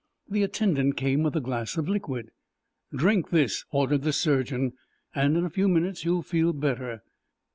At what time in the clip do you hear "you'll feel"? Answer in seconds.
6.03-6.53